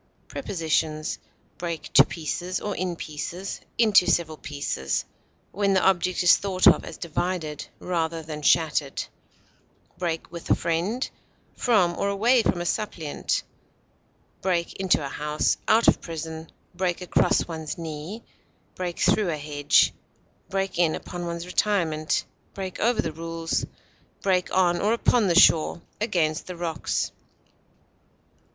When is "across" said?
17.01-17.47